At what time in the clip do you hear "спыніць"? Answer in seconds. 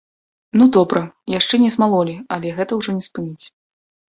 3.11-3.45